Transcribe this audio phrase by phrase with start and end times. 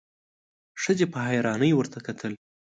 [0.81, 2.33] ښځې په حيرانۍ ورته کتل: